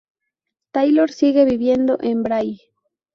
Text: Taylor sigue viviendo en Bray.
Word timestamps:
Taylor 0.71 1.11
sigue 1.11 1.45
viviendo 1.45 1.99
en 2.01 2.23
Bray. 2.23 2.57